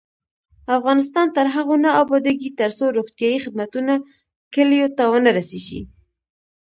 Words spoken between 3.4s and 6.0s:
خدمتونه کلیو ته ونه رسیږي.